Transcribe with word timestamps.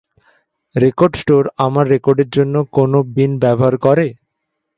Record 0.75 1.13
store 1.15 1.43
আমার 1.65 1.85
রেকর্ডের 1.93 2.29
জন্য 2.37 2.55
কোন 2.75 2.91
বিন 3.15 3.31
ব্যবহার 3.43 3.75
করে? 3.85 4.07